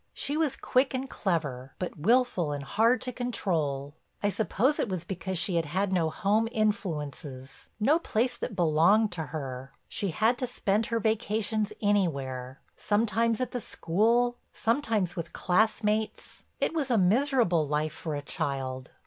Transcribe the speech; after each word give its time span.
She 0.15 0.35
was 0.35 0.55
quick 0.55 0.95
and 0.95 1.07
clever, 1.07 1.75
but 1.77 1.95
willful 1.99 2.51
and 2.53 2.63
hard 2.63 3.01
to 3.01 3.11
control. 3.11 3.93
I 4.23 4.29
suppose 4.29 4.79
it 4.79 4.89
was 4.89 5.03
because 5.03 5.37
she 5.37 5.57
had 5.57 5.65
had 5.67 5.93
no 5.93 6.09
home 6.09 6.47
influences, 6.51 7.69
no 7.79 7.99
place 7.99 8.35
that 8.35 8.55
belonged 8.55 9.11
to 9.11 9.27
her. 9.27 9.73
She 9.87 10.07
had 10.09 10.39
to 10.39 10.47
spend 10.47 10.87
her 10.87 10.99
vacations 10.99 11.71
anywhere—sometimes 11.83 13.39
at 13.41 13.51
the 13.51 13.61
school, 13.61 14.37
sometimes 14.51 15.15
with 15.15 15.33
classmates. 15.33 16.45
It 16.59 16.73
was 16.73 16.89
a 16.89 16.97
miserable 16.97 17.67
life 17.67 17.93
for 17.93 18.15
a 18.15 18.23
child. 18.23 18.89